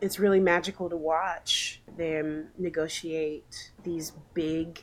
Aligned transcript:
it's 0.00 0.18
really 0.18 0.40
magical 0.40 0.88
to 0.88 0.96
watch 0.96 1.80
them 1.96 2.48
negotiate 2.58 3.72
these 3.82 4.12
big 4.34 4.80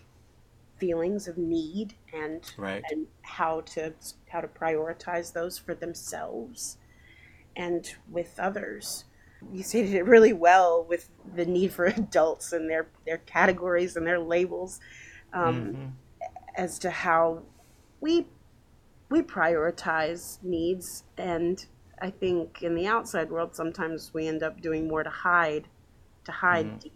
feelings 0.78 1.28
of 1.28 1.38
need 1.38 1.96
and 2.14 2.52
Right. 2.58 2.84
and 2.92 3.08
how 3.22 3.62
to 3.62 3.94
how 4.30 4.42
to 4.42 4.48
prioritize 4.48 5.32
those 5.34 5.58
for 5.58 5.74
themselves 5.74 6.78
and 7.56 7.96
with 8.10 8.38
others. 8.40 9.06
You 9.54 9.64
stated 9.64 9.94
it 9.94 10.04
really 10.06 10.34
well 10.34 10.84
with 10.84 11.10
the 11.36 11.46
need 11.46 11.72
for 11.72 11.86
adults 11.86 12.52
and 12.52 12.70
their 12.70 12.88
their 13.06 13.20
categories 13.20 13.96
and 13.96 14.06
their 14.06 14.20
labels 14.20 14.80
um, 15.34 15.56
Mhm. 15.76 15.92
as 16.56 16.78
to 16.80 16.90
how 16.90 17.44
we 18.02 18.28
we 19.10 19.22
prioritize 19.22 20.44
needs 20.44 21.04
and 21.18 21.68
I 22.02 22.10
think 22.10 22.62
in 22.62 22.76
the 22.76 22.88
outside 22.88 23.30
world 23.32 23.56
sometimes 23.56 24.14
we 24.14 24.28
end 24.28 24.44
up 24.44 24.62
doing 24.62 24.88
more 24.88 25.04
to 25.04 25.10
hide 25.10 25.68
to 26.26 26.32
hide 26.32 26.66
Mhm. 26.66 26.80
deep, 26.82 26.94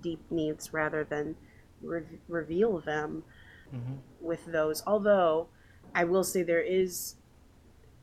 deep 0.00 0.30
needs 0.30 0.72
rather 0.72 1.04
than 1.04 1.36
re- 1.82 2.20
reveal 2.28 2.78
them 2.80 3.24
Mhm. 3.74 3.98
with 4.20 4.46
those 4.46 4.82
although 4.86 5.48
I 5.94 6.04
will 6.04 6.24
say 6.24 6.42
there 6.42 6.60
is 6.62 7.16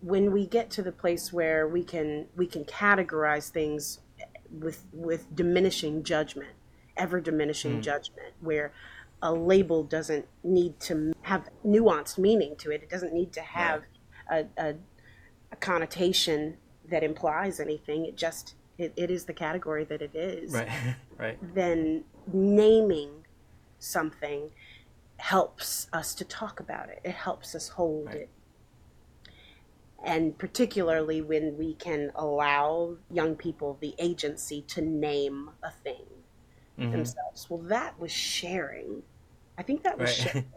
when 0.02 0.32
we 0.32 0.46
get 0.46 0.70
to 0.72 0.82
the 0.84 0.92
place 0.92 1.34
where 1.34 1.68
we 1.68 1.84
can 1.84 2.28
we 2.36 2.46
can 2.48 2.64
categorize 2.66 3.50
things 3.50 4.00
with 4.52 4.86
with 4.94 5.34
diminishing 5.36 6.04
judgment 6.04 6.56
ever 6.96 7.20
diminishing 7.20 7.80
Mm. 7.80 7.82
judgment 7.84 8.34
where 8.42 8.72
a 9.22 9.34
label 9.34 9.84
doesn't 9.84 10.28
need 10.44 10.80
to 10.80 11.14
have 11.24 11.50
nuanced 11.66 12.18
meaning 12.18 12.56
to 12.58 12.72
it 12.72 12.84
it 12.84 12.90
doesn't 12.90 13.14
need 13.14 13.32
to 13.34 13.42
have 13.42 13.84
a, 14.30 14.46
a, 14.58 14.76
a 15.52 15.56
connotation 15.56 16.58
that 16.90 17.04
implies 17.04 17.60
anything 17.60 18.06
it 18.06 18.16
just 18.16 18.56
it, 18.78 18.94
it 18.96 19.10
is 19.10 19.26
the 19.26 19.34
category 19.34 19.84
that 19.86 20.02
it 20.02 20.16
is 20.16 20.54
Right. 20.54 20.70
right. 21.18 21.38
then 21.56 22.04
naming 22.32 23.26
something 23.80 24.52
helps 25.18 25.88
us 25.94 26.14
to 26.14 26.24
talk 26.26 26.60
about 26.60 26.90
it. 26.90 27.00
It 27.04 27.16
helps 27.16 27.56
us 27.56 27.70
hold 27.70 28.06
Right. 28.08 28.16
it. 28.18 28.30
And 30.04 30.38
particularly 30.38 31.22
when 31.22 31.58
we 31.58 31.74
can 31.74 32.12
allow 32.16 32.98
young 33.10 33.36
people 33.36 33.78
the 33.82 33.96
agency 33.98 34.62
to 34.68 34.82
name 34.82 35.50
a 35.64 35.72
thing 35.72 36.06
Mhm. 36.78 36.92
themselves. 36.92 37.50
Well, 37.50 37.62
that 37.64 38.00
was 38.00 38.12
sharing. 38.12 39.02
I 39.58 39.64
think 39.64 39.82
that 39.84 39.98
was 39.98 40.10
Right. 40.20 40.30
sharing. 40.34 40.52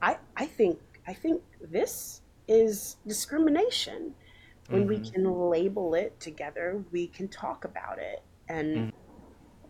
I, 0.00 0.16
I 0.36 0.46
think 0.46 0.78
I 1.06 1.12
think 1.12 1.42
this 1.60 2.22
is 2.48 2.96
discrimination. 3.06 4.14
When 4.70 4.86
we 4.86 4.98
Mhm. 4.98 5.04
can 5.12 5.24
label 5.24 5.94
it 5.94 6.20
together, 6.20 6.84
we 6.92 7.08
can 7.08 7.28
talk 7.28 7.64
about 7.64 7.98
it. 7.98 8.24
And 8.48 8.80
Mhm. 8.80 8.92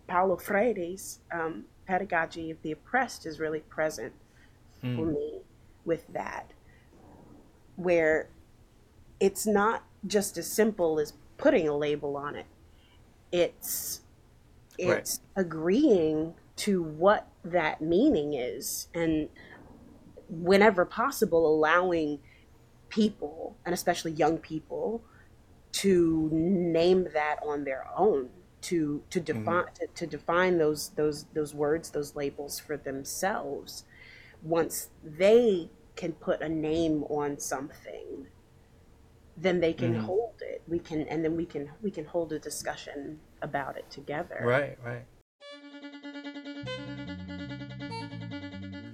Paulo 0.07 0.37
Freire's 0.37 1.21
um, 1.31 1.65
pedagogy 1.87 2.51
of 2.51 2.61
the 2.61 2.71
oppressed 2.71 3.25
is 3.25 3.39
really 3.39 3.61
present 3.61 4.13
for 4.95 5.05
Mm. 5.05 5.07
me 5.07 5.41
with 5.85 6.07
that, 6.09 6.53
where 7.75 8.29
it's 9.19 9.45
not 9.45 9.83
just 10.07 10.37
as 10.37 10.51
simple 10.51 10.99
as 10.99 11.13
putting 11.37 11.67
a 11.67 11.77
label 11.77 12.17
on 12.17 12.35
it. 12.35 12.47
It's 13.31 14.01
Right. 14.83 15.05
it's 15.07 15.21
agreeing 15.35 16.35
to 16.57 16.83
what 16.83 17.27
that 17.43 17.81
meaning 17.81 18.33
is 18.33 18.89
and 18.93 19.29
whenever 20.29 20.85
possible 20.85 21.47
allowing 21.47 22.19
people 22.89 23.57
and 23.65 23.73
especially 23.73 24.11
young 24.11 24.37
people 24.37 25.03
to 25.71 26.29
name 26.31 27.07
that 27.13 27.37
on 27.45 27.63
their 27.63 27.85
own 27.95 28.29
to 28.61 29.03
to 29.09 29.19
define 29.19 29.65
to, 29.75 29.87
to 29.95 30.07
define 30.07 30.57
those 30.57 30.89
those 30.89 31.25
those 31.33 31.53
words 31.53 31.91
those 31.91 32.15
labels 32.15 32.59
for 32.59 32.77
themselves 32.77 33.85
once 34.41 34.89
they 35.03 35.69
can 35.95 36.13
put 36.13 36.41
a 36.41 36.49
name 36.49 37.03
on 37.05 37.39
something 37.39 38.27
then 39.37 39.59
they 39.61 39.73
can 39.73 39.93
Mhm. 39.93 39.99
hold 40.01 40.35
it 40.41 40.61
we 40.67 40.79
can 40.79 41.07
and 41.07 41.23
then 41.23 41.35
we 41.35 41.45
can 41.45 41.71
we 41.81 41.91
can 41.91 42.05
hold 42.05 42.33
a 42.33 42.39
discussion 42.39 43.19
about 43.41 43.77
it 43.77 43.89
together 43.89 44.41
Right, 44.43 44.77
right. 44.83 45.05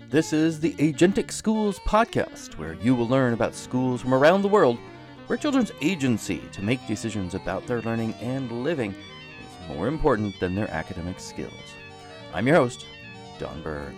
This 0.10 0.34
is 0.34 0.60
the 0.60 0.74
Agentic 0.74 1.32
Schools 1.32 1.80
podcast, 1.80 2.60
where 2.60 2.74
you 2.76 2.94
will 2.94 3.08
learn 3.08 3.34
about 3.34 3.56
schools 3.56 4.02
from 4.02 4.14
around 4.14 4.44
the 4.44 4.48
world 4.48 4.78
where 5.26 5.38
children's 5.38 5.72
agency 5.82 6.44
to 6.52 6.62
make 6.62 6.86
decisions 6.88 7.34
about 7.34 7.66
their 7.66 7.82
learning 7.82 8.14
and 8.22 8.64
living 8.64 8.92
is 8.92 9.68
more 9.76 9.88
important 9.88 10.40
than 10.40 10.54
their 10.54 10.70
academic 10.70 11.20
skills. 11.20 11.52
I'm 12.36 12.46
your 12.46 12.58
host, 12.58 12.86
Don 13.40 13.64
Berg. 13.64 13.96